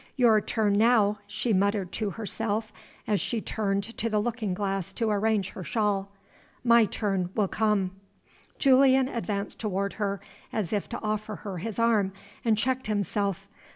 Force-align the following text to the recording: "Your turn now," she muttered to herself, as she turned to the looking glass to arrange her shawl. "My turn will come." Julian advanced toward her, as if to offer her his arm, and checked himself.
"Your 0.15 0.41
turn 0.41 0.79
now," 0.79 1.19
she 1.27 1.53
muttered 1.53 1.91
to 1.91 2.09
herself, 2.09 2.73
as 3.05 3.21
she 3.21 3.39
turned 3.39 3.83
to 3.83 4.09
the 4.09 4.17
looking 4.19 4.55
glass 4.55 4.93
to 4.93 5.11
arrange 5.11 5.49
her 5.49 5.63
shawl. 5.63 6.09
"My 6.63 6.85
turn 6.85 7.29
will 7.35 7.47
come." 7.47 7.91
Julian 8.57 9.07
advanced 9.07 9.59
toward 9.59 9.93
her, 10.01 10.19
as 10.51 10.73
if 10.73 10.89
to 10.89 11.03
offer 11.03 11.35
her 11.45 11.59
his 11.59 11.77
arm, 11.77 12.13
and 12.43 12.57
checked 12.57 12.87
himself. 12.87 13.47